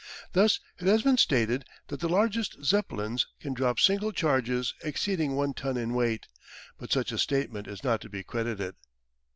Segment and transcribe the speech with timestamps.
[0.33, 5.53] Thus it has been stated that the largest Zeppelins can drop single charges exceeding one
[5.53, 6.25] ton in weight,
[6.79, 8.73] but such a statement is not to be credited.